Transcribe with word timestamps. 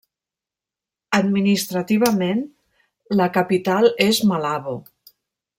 Administrativament 1.17 2.43
la 3.21 3.31
capital 3.39 3.93
és 4.11 4.23
Malabo. 4.33 4.79